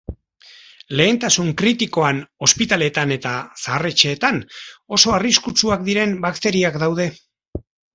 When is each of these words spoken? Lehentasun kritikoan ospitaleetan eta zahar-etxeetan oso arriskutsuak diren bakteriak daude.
Lehentasun 1.01 1.51
kritikoan 1.63 2.23
ospitaleetan 2.49 3.15
eta 3.19 3.37
zahar-etxeetan 3.67 4.43
oso 5.01 5.17
arriskutsuak 5.23 5.89
diren 5.93 6.21
bakteriak 6.29 6.87
daude. 6.89 7.13